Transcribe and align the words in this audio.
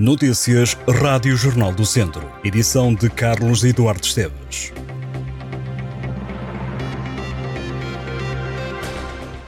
Notícias 0.00 0.78
Rádio 0.88 1.36
Jornal 1.36 1.74
do 1.74 1.84
Centro. 1.84 2.26
Edição 2.42 2.94
de 2.94 3.10
Carlos 3.10 3.62
Eduardo 3.62 4.02
Esteves. 4.02 4.72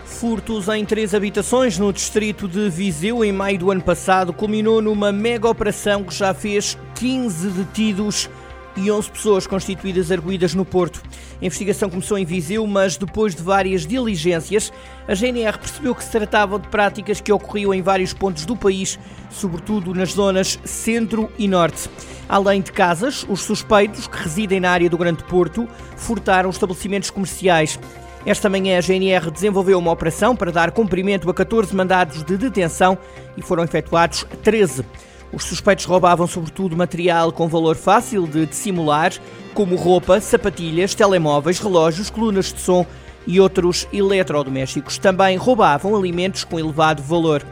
Furtos 0.05 0.69
em 0.69 0.85
três 0.85 1.15
habitações 1.15 1.79
no 1.79 1.91
distrito 1.91 2.47
de 2.47 2.69
Viseu 2.69 3.25
em 3.25 3.33
maio 3.33 3.61
do 3.61 3.71
ano 3.71 3.81
passado 3.81 4.31
culminou 4.31 4.83
numa 4.83 5.11
mega 5.11 5.49
operação 5.49 6.05
que 6.05 6.15
já 6.15 6.35
fez 6.35 6.77
15 6.97 7.49
detidos 7.49 8.29
e 8.77 8.91
11 8.91 9.11
pessoas 9.11 9.47
constituídas 9.47 10.13
arguídas 10.13 10.53
no 10.53 10.67
Porto. 10.67 11.03
A 11.43 11.45
investigação 11.45 11.91
começou 11.91 12.17
em 12.17 12.25
Viseu, 12.25 12.65
mas 12.69 12.97
depois 12.97 13.35
de 13.35 13.43
várias 13.43 13.85
diligências, 13.85 14.73
a 15.09 15.15
GNR 15.15 15.59
percebeu 15.59 15.93
que 15.93 16.05
se 16.05 16.11
tratava 16.13 16.57
de 16.57 16.69
práticas 16.69 17.21
que 17.21 17.33
ocorriam 17.33 17.75
em 17.75 17.83
vários 17.83 18.15
pontos 18.15 18.47
do 18.47 18.57
país, 18.57 18.97
sobretudo 19.29 19.93
nas 19.93 20.13
zonas 20.13 20.57
centro 20.65 21.29
e 21.37 21.49
norte. 21.49 21.91
Além 22.29 22.63
de 22.63 22.71
casas, 22.71 23.27
os 23.29 23.43
suspeitos, 23.43 24.07
que 24.07 24.23
residem 24.23 24.61
na 24.61 24.71
área 24.71 24.89
do 24.89 24.97
Grande 24.97 25.25
Porto, 25.25 25.69
furtaram 25.97 26.49
estabelecimentos 26.49 27.11
comerciais. 27.11 27.77
Esta 28.25 28.49
manhã 28.49 28.79
a 28.79 28.81
GNR 28.81 29.29
desenvolveu 29.33 29.81
uma 29.81 29.91
operação 29.91 30.37
para 30.37 30.53
dar 30.53 30.71
cumprimento 30.71 31.29
a 31.29 31.35
14 31.35 31.75
mandados 31.75 32.23
de 32.23 32.39
detenção 32.39 32.97
e 33.37 33.43
foram 33.43 33.65
efetuados 33.65 34.25
13. 34.45 34.85
Os 35.33 35.45
suspeitos 35.45 35.87
roubavam 35.87 36.27
sobretudo 36.27 36.77
material 36.77 37.33
com 37.33 37.49
valor 37.49 37.75
fácil 37.75 38.27
de 38.27 38.45
dissimular, 38.45 39.13
como 39.55 39.77
roupa, 39.77 40.21
sapatilhas, 40.21 40.95
telemóveis, 40.95 41.59
relógios, 41.59 42.11
colunas 42.11 42.53
de 42.53 42.61
som 42.61 42.87
e 43.27 43.41
outros 43.41 43.89
eletrodomésticos. 43.93 44.99
Também 44.99 45.37
roubavam 45.37 45.97
alimentos 45.97 46.45
com 46.45 46.59
elevado 46.59 47.03
valor. 47.03 47.43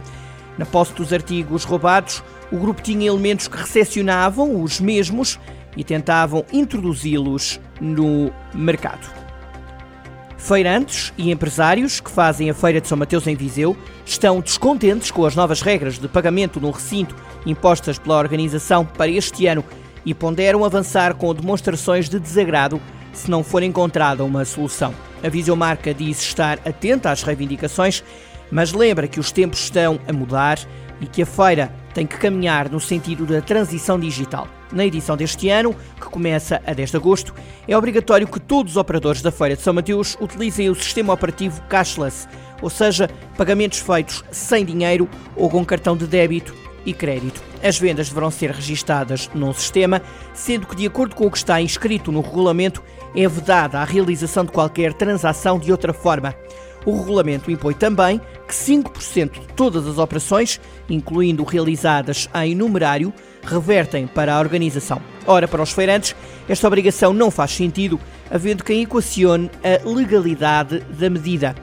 Na 0.59 0.67
posse 0.67 0.93
dos 0.93 1.13
artigos 1.13 1.65
roubados, 1.65 2.23
o 2.53 2.59
grupo 2.59 2.83
tinha 2.83 3.07
elementos 3.09 3.49
que 3.49 3.57
recepcionavam 3.57 4.63
os 4.63 4.79
mesmos 4.79 5.39
e 5.77 5.83
tentavam 5.83 6.45
introduzi-los 6.53 7.61
no 7.81 8.31
mercado. 8.53 9.20
Feirantes 10.51 11.13
e 11.17 11.31
empresários 11.31 12.01
que 12.01 12.11
fazem 12.11 12.51
a 12.51 12.55
Feira 12.55 12.81
de 12.81 12.89
São 12.89 12.99
Mateus 12.99 13.25
em 13.29 13.37
Viseu 13.37 13.77
estão 14.05 14.41
descontentes 14.41 15.13
com 15.13 15.25
as 15.25 15.37
novas 15.37 15.63
regras 15.63 15.97
de 15.97 16.09
pagamento 16.09 16.61
no 16.61 16.73
recinto 16.73 17.15
impostas 17.47 18.01
pela 18.01 18.19
organização 18.19 18.85
para 18.85 19.07
este 19.07 19.47
ano 19.47 19.65
e 20.05 20.13
ponderam 20.13 20.65
avançar 20.65 21.15
com 21.15 21.33
demonstrações 21.33 22.09
de 22.09 22.19
desagrado 22.19 22.83
se 23.13 23.31
não 23.31 23.45
for 23.45 23.63
encontrada 23.63 24.25
uma 24.25 24.45
solução. 24.45 24.93
A 25.23 25.29
Visiomarca 25.29 25.95
diz 25.95 26.21
estar 26.21 26.59
atenta 26.67 27.13
às 27.13 27.23
reivindicações, 27.23 28.03
mas 28.51 28.73
lembra 28.73 29.07
que 29.07 29.21
os 29.21 29.31
tempos 29.31 29.61
estão 29.61 30.01
a 30.09 30.13
mudar 30.13 30.59
e 31.01 31.07
que 31.07 31.23
a 31.23 31.27
feira 31.27 31.73
tem 31.95 32.05
que 32.05 32.19
caminhar 32.19 32.69
no 32.69 32.81
sentido 32.81 33.25
da 33.25 33.41
transição 33.41 34.01
digital. 34.01 34.49
Na 34.73 34.87
edição 34.87 35.17
deste 35.17 35.49
ano, 35.49 35.75
que 35.97 36.07
começa 36.07 36.61
a 36.65 36.73
10 36.73 36.91
de 36.91 36.97
agosto, 36.97 37.35
é 37.67 37.77
obrigatório 37.77 38.29
que 38.29 38.39
todos 38.39 38.73
os 38.73 38.77
operadores 38.77 39.21
da 39.21 39.33
Feira 39.33 39.57
de 39.57 39.63
São 39.63 39.75
Mateus 39.75 40.17
utilizem 40.21 40.71
o 40.71 40.75
sistema 40.75 41.13
operativo 41.13 41.61
cashless, 41.63 42.29
ou 42.63 42.71
seja, 42.71 43.11
pagamentos 43.37 43.81
feitos 43.81 44.25
sem 44.31 44.65
dinheiro 44.65 45.09
ou 45.35 45.51
com 45.51 45.65
cartão 45.65 45.97
de 45.97 46.07
débito 46.07 46.55
e 46.87 46.93
crédito. 46.93 47.43
As 47.63 47.79
vendas 47.79 48.09
deverão 48.09 48.31
ser 48.31 48.51
registadas 48.53 49.29
num 49.35 49.53
sistema, 49.53 50.01
sendo 50.33 50.67
que, 50.67 50.77
de 50.77 50.87
acordo 50.87 51.15
com 51.15 51.27
o 51.27 51.31
que 51.31 51.39
está 51.39 51.61
inscrito 51.61 52.13
no 52.13 52.21
regulamento, 52.21 52.83
é 53.15 53.27
vedada 53.29 53.81
a 53.81 53.85
realização 53.85 54.45
de 54.45 54.53
qualquer 54.53 54.95
transação 54.95 55.59
de 55.59 55.73
outra 55.73 55.93
forma. 55.93 56.35
O 56.85 56.97
regulamento 56.97 57.51
impõe 57.51 57.75
também 57.75 58.21
que 58.49 58.55
5% 58.55 59.33
de 59.33 59.47
todas 59.55 59.87
as 59.87 59.99
operações, 59.99 60.61
incluindo 60.89 61.45
realizadas 61.45 62.29
em 62.35 62.55
numerário, 62.55 63.13
revertem 63.43 64.07
para 64.07 64.35
a 64.35 64.41
organização. 64.41 65.01
Ora, 65.27 65.47
para 65.47 65.63
os 65.63 65.73
feirantes, 65.73 66.15
esta 66.49 66.67
obrigação 66.67 67.13
não 67.13 67.31
faz 67.31 67.53
sentido, 67.53 68.01
havendo 68.31 68.65
quem 68.65 68.83
equacione 68.83 69.51
a 69.63 69.89
legalidade 69.89 70.81
da 70.99 71.11
medida. 71.11 71.55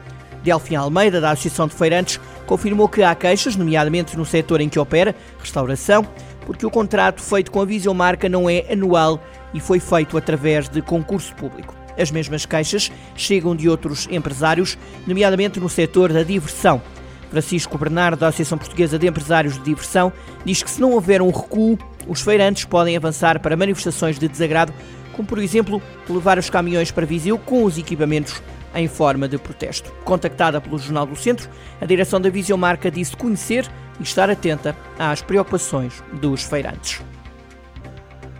Delfim 0.43 0.75
Almeida, 0.75 1.19
da 1.19 1.31
Associação 1.31 1.67
de 1.67 1.75
Feirantes, 1.75 2.19
confirmou 2.45 2.87
que 2.87 3.03
há 3.03 3.13
queixas, 3.13 3.55
nomeadamente 3.55 4.15
no 4.15 4.25
setor 4.25 4.61
em 4.61 4.69
que 4.69 4.79
opera, 4.79 5.15
restauração, 5.39 6.07
porque 6.45 6.65
o 6.65 6.71
contrato 6.71 7.21
feito 7.21 7.51
com 7.51 7.61
a 7.61 7.65
Visiomarca 7.65 8.29
não 8.29 8.49
é 8.49 8.65
anual 8.71 9.21
e 9.53 9.59
foi 9.59 9.79
feito 9.79 10.17
através 10.17 10.69
de 10.69 10.81
concurso 10.81 11.35
público. 11.35 11.76
As 11.97 12.11
mesmas 12.11 12.45
queixas 12.45 12.91
chegam 13.15 13.55
de 13.55 13.67
outros 13.67 14.07
empresários, 14.11 14.77
nomeadamente 15.05 15.59
no 15.59 15.69
setor 15.69 16.13
da 16.13 16.23
diversão. 16.23 16.81
Francisco 17.29 17.77
Bernardo, 17.77 18.19
da 18.19 18.27
Associação 18.27 18.57
Portuguesa 18.57 18.97
de 18.97 19.07
Empresários 19.07 19.55
de 19.55 19.63
Diversão, 19.63 20.13
diz 20.45 20.63
que 20.63 20.69
se 20.69 20.79
não 20.79 20.93
houver 20.93 21.21
um 21.21 21.29
recuo, 21.29 21.77
os 22.07 22.21
feirantes 22.21 22.65
podem 22.65 22.95
avançar 22.95 23.39
para 23.39 23.57
manifestações 23.57 24.17
de 24.17 24.27
desagrado, 24.27 24.73
como 25.13 25.27
por 25.27 25.39
exemplo 25.39 25.81
levar 26.09 26.37
os 26.37 26.49
caminhões 26.49 26.91
para 26.91 27.05
Viseu 27.05 27.37
com 27.37 27.63
os 27.63 27.77
equipamentos 27.77 28.41
em 28.75 28.87
forma 28.87 29.27
de 29.27 29.37
protesto. 29.37 29.91
Contactada 30.03 30.61
pelo 30.61 30.77
Jornal 30.77 31.05
do 31.05 31.15
Centro, 31.15 31.49
a 31.81 31.85
direção 31.85 32.21
da 32.21 32.29
Visiomarca 32.29 32.91
disse 32.91 33.17
conhecer 33.17 33.67
e 33.99 34.03
estar 34.03 34.29
atenta 34.29 34.75
às 34.97 35.21
preocupações 35.21 36.03
dos 36.13 36.43
feirantes. 36.43 37.01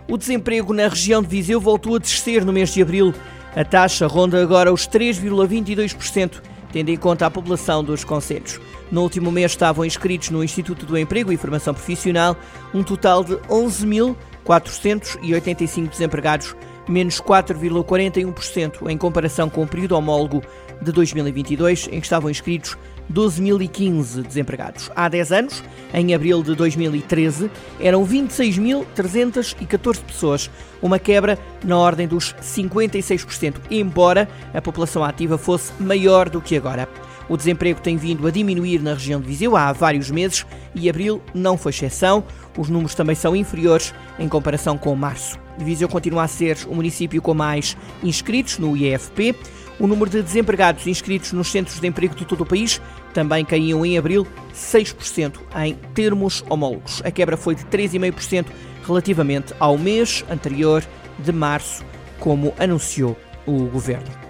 O 0.08 0.16
desemprego 0.16 0.72
na 0.72 0.88
região 0.88 1.20
de 1.20 1.28
Viseu 1.28 1.60
voltou 1.60 1.96
a 1.96 1.98
descer 1.98 2.44
no 2.44 2.52
mês 2.52 2.72
de 2.72 2.80
abril. 2.80 3.12
A 3.58 3.64
taxa 3.64 4.06
ronda 4.06 4.40
agora 4.40 4.72
os 4.72 4.86
3,22%, 4.86 6.40
tendo 6.70 6.90
em 6.90 6.96
conta 6.96 7.26
a 7.26 7.30
população 7.30 7.82
dos 7.82 8.04
conselhos. 8.04 8.60
No 8.88 9.02
último 9.02 9.32
mês 9.32 9.50
estavam 9.50 9.84
inscritos 9.84 10.30
no 10.30 10.44
Instituto 10.44 10.86
do 10.86 10.96
Emprego 10.96 11.32
e 11.32 11.36
Formação 11.36 11.74
Profissional 11.74 12.36
um 12.72 12.84
total 12.84 13.24
de 13.24 13.34
11.485 13.34 15.88
desempregados, 15.88 16.54
menos 16.88 17.20
4,41% 17.20 18.88
em 18.88 18.96
comparação 18.96 19.50
com 19.50 19.64
o 19.64 19.66
período 19.66 19.96
homólogo 19.96 20.40
de 20.80 20.92
2022, 20.92 21.88
em 21.88 22.00
que 22.00 22.06
estavam 22.06 22.30
inscritos 22.30 22.76
12.015 23.12 24.22
desempregados. 24.22 24.90
Há 24.94 25.08
10 25.08 25.32
anos, 25.32 25.64
em 25.92 26.14
abril 26.14 26.42
de 26.42 26.54
2013, 26.54 27.50
eram 27.80 28.06
26.314 28.06 30.00
pessoas, 30.02 30.50
uma 30.82 30.98
quebra 30.98 31.38
na 31.64 31.76
ordem 31.76 32.06
dos 32.06 32.34
56%, 32.34 33.56
embora 33.70 34.28
a 34.52 34.60
população 34.60 35.02
ativa 35.02 35.38
fosse 35.38 35.72
maior 35.80 36.28
do 36.28 36.40
que 36.40 36.56
agora. 36.56 36.88
O 37.28 37.36
desemprego 37.36 37.80
tem 37.80 37.96
vindo 37.96 38.26
a 38.26 38.30
diminuir 38.30 38.80
na 38.80 38.94
região 38.94 39.20
de 39.20 39.26
Viseu 39.26 39.54
há 39.54 39.70
vários 39.72 40.10
meses 40.10 40.46
e 40.74 40.88
abril 40.88 41.20
não 41.34 41.58
foi 41.58 41.70
exceção. 41.70 42.24
Os 42.56 42.70
números 42.70 42.94
também 42.94 43.14
são 43.14 43.36
inferiores 43.36 43.94
em 44.18 44.28
comparação 44.28 44.78
com 44.78 44.96
março. 44.96 45.38
Viseu 45.58 45.88
continua 45.88 46.22
a 46.22 46.28
ser 46.28 46.56
o 46.66 46.74
município 46.74 47.20
com 47.20 47.34
mais 47.34 47.76
inscritos 48.02 48.58
no 48.58 48.74
IEFP. 48.74 49.36
O 49.80 49.86
número 49.86 50.10
de 50.10 50.22
desempregados 50.22 50.86
inscritos 50.86 51.32
nos 51.32 51.50
centros 51.50 51.78
de 51.78 51.86
emprego 51.86 52.14
de 52.14 52.24
todo 52.24 52.40
o 52.40 52.46
país 52.46 52.80
também 53.14 53.44
caiu 53.44 53.86
em 53.86 53.96
abril 53.96 54.26
6% 54.52 55.38
em 55.64 55.74
termos 55.94 56.44
homólogos. 56.50 57.00
A 57.04 57.10
quebra 57.10 57.36
foi 57.36 57.54
de 57.54 57.64
3,5% 57.64 58.46
relativamente 58.84 59.54
ao 59.60 59.78
mês 59.78 60.24
anterior 60.28 60.84
de 61.18 61.32
março, 61.32 61.84
como 62.18 62.52
anunciou 62.58 63.16
o 63.46 63.66
governo. 63.66 64.27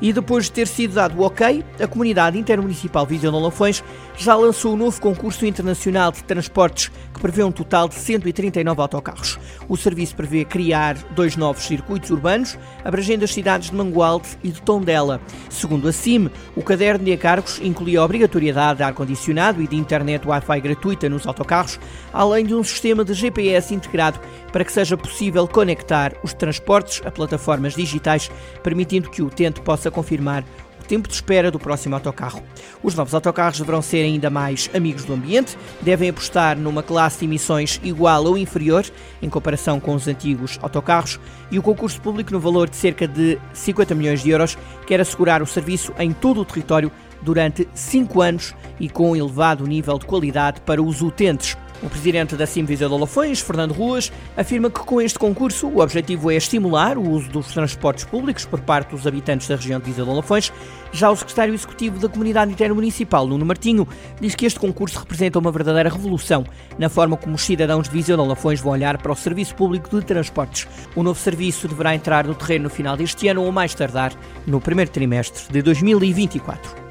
E 0.00 0.12
depois 0.12 0.46
de 0.46 0.52
ter 0.52 0.66
sido 0.66 0.94
dado 0.94 1.18
o 1.18 1.26
ok, 1.26 1.62
a 1.78 1.86
Comunidade 1.86 2.38
Intermunicipal 2.38 3.04
Viseu 3.04 3.30
Lafões 3.30 3.84
já 4.16 4.34
lançou 4.34 4.72
o 4.72 4.74
um 4.74 4.78
novo 4.78 5.00
concurso 5.00 5.44
internacional 5.44 6.10
de 6.10 6.24
transportes 6.24 6.90
que 7.12 7.20
prevê 7.20 7.42
um 7.42 7.52
total 7.52 7.88
de 7.88 7.94
139 7.94 8.80
autocarros. 8.80 9.38
O 9.68 9.76
serviço 9.76 10.16
prevê 10.16 10.44
criar 10.44 10.96
dois 11.14 11.36
novos 11.36 11.64
circuitos 11.64 12.10
urbanos, 12.10 12.58
abrangendo 12.84 13.24
as 13.24 13.32
cidades 13.32 13.70
de 13.70 13.76
Mangualde 13.76 14.28
e 14.42 14.48
de 14.48 14.62
Tondela. 14.62 15.20
Segundo 15.48 15.88
a 15.88 15.92
CIM, 15.92 16.30
o 16.56 16.62
caderno 16.62 17.04
de 17.04 17.12
encargos 17.12 17.60
inclui 17.62 17.96
a 17.96 18.04
obrigatoriedade 18.04 18.78
de 18.78 18.82
ar-condicionado 18.82 19.62
e 19.62 19.66
de 19.66 19.76
internet 19.76 20.26
Wi-Fi 20.26 20.60
gratuita 20.60 21.08
nos 21.08 21.26
autocarros, 21.26 21.78
além 22.12 22.46
de 22.46 22.54
um 22.54 22.64
sistema 22.64 23.04
de 23.04 23.12
GPS 23.12 23.74
integrado 23.74 24.20
para 24.52 24.64
que 24.64 24.72
seja 24.72 24.96
possível 24.96 25.46
conectar 25.46 26.12
os 26.22 26.32
transportes 26.34 27.02
a 27.04 27.10
plataformas 27.10 27.74
digitais, 27.74 28.30
permitindo 28.62 29.10
que 29.10 29.22
o 29.22 29.26
utente 29.26 29.60
possa 29.60 29.89
confirmar 29.90 30.44
o 30.80 30.84
tempo 30.84 31.08
de 31.08 31.14
espera 31.14 31.50
do 31.50 31.58
próximo 31.58 31.94
autocarro. 31.94 32.42
Os 32.82 32.94
novos 32.94 33.14
autocarros 33.14 33.58
deverão 33.58 33.82
ser 33.82 34.02
ainda 34.02 34.30
mais 34.30 34.70
amigos 34.74 35.04
do 35.04 35.12
ambiente, 35.12 35.56
devem 35.80 36.08
apostar 36.08 36.56
numa 36.58 36.82
classe 36.82 37.20
de 37.20 37.26
emissões 37.26 37.80
igual 37.82 38.24
ou 38.24 38.38
inferior 38.38 38.84
em 39.20 39.28
comparação 39.28 39.78
com 39.78 39.94
os 39.94 40.08
antigos 40.08 40.58
autocarros 40.62 41.20
e 41.50 41.58
o 41.58 41.62
concurso 41.62 42.00
público 42.00 42.32
no 42.32 42.40
valor 42.40 42.68
de 42.68 42.76
cerca 42.76 43.06
de 43.06 43.38
50 43.52 43.94
milhões 43.94 44.22
de 44.22 44.30
euros 44.30 44.56
quer 44.86 45.00
assegurar 45.00 45.42
o 45.42 45.46
serviço 45.46 45.92
em 45.98 46.12
todo 46.12 46.40
o 46.40 46.44
território 46.44 46.90
durante 47.22 47.68
cinco 47.74 48.22
anos 48.22 48.54
e 48.78 48.88
com 48.88 49.10
um 49.10 49.16
elevado 49.16 49.66
nível 49.66 49.98
de 49.98 50.06
qualidade 50.06 50.60
para 50.62 50.82
os 50.82 51.02
utentes. 51.02 51.56
O 51.82 51.88
presidente 51.88 52.36
da 52.36 52.46
Sim 52.46 52.64
Viseu 52.64 52.88
de 52.88 52.94
Olafões, 52.94 53.40
Fernando 53.40 53.72
Ruas, 53.72 54.12
afirma 54.36 54.68
que 54.68 54.80
com 54.80 55.00
este 55.00 55.18
concurso 55.18 55.66
o 55.66 55.80
objetivo 55.80 56.30
é 56.30 56.36
estimular 56.36 56.98
o 56.98 57.08
uso 57.08 57.30
dos 57.30 57.46
transportes 57.54 58.04
públicos 58.04 58.44
por 58.44 58.60
parte 58.60 58.90
dos 58.90 59.06
habitantes 59.06 59.48
da 59.48 59.56
região 59.56 59.80
de 59.80 59.86
Viseu 59.86 60.04
de 60.04 60.10
Olafões. 60.10 60.52
Já 60.92 61.10
o 61.10 61.16
secretário 61.16 61.54
executivo 61.54 61.98
da 61.98 62.08
Comunidade 62.08 62.52
Intermunicipal, 62.52 63.26
Nuno 63.26 63.46
Martinho, 63.46 63.88
diz 64.20 64.34
que 64.34 64.44
este 64.44 64.60
concurso 64.60 64.98
representa 64.98 65.38
uma 65.38 65.50
verdadeira 65.50 65.88
revolução 65.88 66.44
na 66.78 66.90
forma 66.90 67.16
como 67.16 67.36
os 67.36 67.42
cidadãos 67.42 67.88
de 67.88 67.94
Viseu 67.94 68.16
de 68.16 68.22
Olafões 68.22 68.60
vão 68.60 68.72
olhar 68.72 68.98
para 68.98 69.12
o 69.12 69.16
serviço 69.16 69.54
público 69.54 69.88
de 69.88 70.04
transportes. 70.04 70.68
O 70.94 71.02
novo 71.02 71.18
serviço 71.18 71.66
deverá 71.66 71.94
entrar 71.94 72.26
no 72.26 72.34
terreno 72.34 72.64
no 72.64 72.70
final 72.70 72.94
deste 72.94 73.26
ano 73.28 73.42
ou 73.42 73.50
mais 73.50 73.74
tardar 73.74 74.12
no 74.46 74.60
primeiro 74.60 74.90
trimestre 74.90 75.50
de 75.50 75.62
2024. 75.62 76.89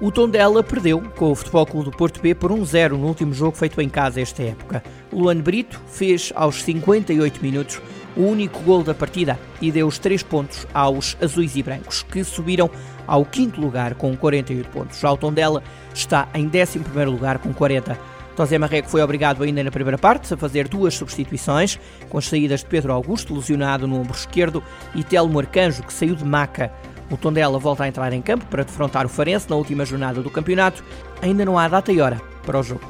O 0.00 0.10
Tondela 0.10 0.62
perdeu 0.62 1.02
com 1.14 1.30
o 1.30 1.34
Futebol 1.34 1.66
Clube 1.66 1.90
do 1.90 1.94
Porto 1.94 2.22
B 2.22 2.34
por 2.34 2.50
1-0 2.50 2.92
no 2.92 3.06
último 3.06 3.34
jogo 3.34 3.54
feito 3.54 3.78
em 3.82 3.88
casa 3.88 4.18
esta 4.18 4.42
época. 4.42 4.82
Luan 5.12 5.36
Brito 5.36 5.78
fez 5.88 6.32
aos 6.34 6.62
58 6.62 7.42
minutos 7.42 7.82
o 8.16 8.22
único 8.22 8.60
gol 8.60 8.82
da 8.82 8.94
partida 8.94 9.38
e 9.60 9.70
deu 9.70 9.86
os 9.86 9.98
3 9.98 10.22
pontos 10.22 10.66
aos 10.72 11.18
azuis 11.20 11.54
e 11.54 11.62
brancos, 11.62 12.02
que 12.02 12.24
subiram 12.24 12.70
ao 13.06 13.26
quinto 13.26 13.60
lugar 13.60 13.94
com 13.94 14.16
48 14.16 14.70
pontos. 14.70 14.98
Já 14.98 15.12
o 15.12 15.18
Tondela 15.18 15.62
está 15.92 16.26
em 16.32 16.46
11 16.46 16.78
lugar 17.04 17.38
com 17.38 17.52
40. 17.52 17.98
José 18.38 18.56
Marreco 18.56 18.88
foi 18.88 19.02
obrigado 19.02 19.42
ainda 19.42 19.62
na 19.62 19.70
primeira 19.70 19.98
parte 19.98 20.32
a 20.32 20.36
fazer 20.36 20.66
duas 20.66 20.94
substituições, 20.94 21.78
com 22.08 22.16
as 22.16 22.24
saídas 22.24 22.60
de 22.60 22.66
Pedro 22.66 22.90
Augusto, 22.90 23.34
lesionado 23.34 23.86
no 23.86 24.00
ombro 24.00 24.16
esquerdo, 24.16 24.62
e 24.94 25.04
Telmo 25.04 25.38
Arcanjo, 25.38 25.82
que 25.82 25.92
saiu 25.92 26.14
de 26.14 26.24
maca. 26.24 26.72
O 27.10 27.16
Tondela 27.16 27.58
volta 27.58 27.84
a 27.84 27.88
entrar 27.88 28.12
em 28.12 28.22
campo 28.22 28.46
para 28.46 28.62
defrontar 28.62 29.04
o 29.04 29.08
Farense 29.08 29.50
na 29.50 29.56
última 29.56 29.84
jornada 29.84 30.22
do 30.22 30.30
campeonato. 30.30 30.84
Ainda 31.20 31.44
não 31.44 31.58
há 31.58 31.66
data 31.66 31.92
e 31.92 32.00
hora 32.00 32.20
para 32.46 32.58
o 32.58 32.62
jogo. 32.62 32.82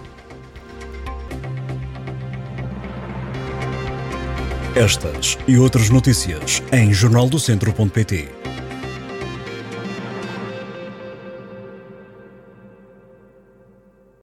Estas 4.74 5.36
e 5.48 5.58
outras 5.58 5.90
notícias 5.90 6.62
em 6.72 6.92
jornaldocentro.pt 6.92 8.39